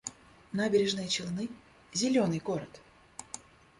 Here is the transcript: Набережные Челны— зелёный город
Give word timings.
Набережные 0.51 1.07
Челны— 1.07 1.47
зелёный 1.93 2.39
город 2.39 2.81